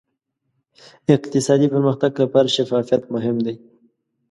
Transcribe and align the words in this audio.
اقتصادي 1.15 1.67
پرمختګ 1.73 2.11
لپاره 2.23 2.53
شفافیت 2.57 3.03
مهم 3.13 3.37
دی. 3.45 3.55